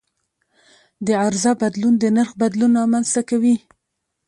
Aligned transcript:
د 1.05 1.07
عرضه 1.25 1.51
بدلون 1.61 1.93
د 1.99 2.03
نرخ 2.15 2.29
بدلون 2.41 2.71
رامنځته 2.81 3.21
کوي. 3.29 3.55